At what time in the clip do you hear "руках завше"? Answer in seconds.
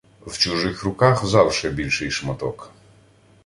0.83-1.69